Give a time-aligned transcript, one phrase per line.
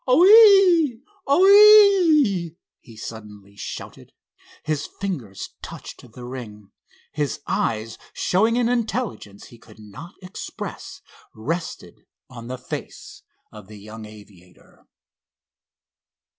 [0.09, 0.99] "Oi e!
[1.29, 4.11] oi e!" he suddenly shouted.
[4.63, 6.71] His fingers touched the ring.
[7.11, 11.01] His eyes, showing an intelligence he could not express,
[11.35, 14.87] rested on the face of the young aviator.